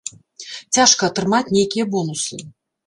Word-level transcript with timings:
Цяжка 0.77 1.11
атрымаць 1.11 1.45
нейкія 1.59 1.91
бонусы. 1.97 2.43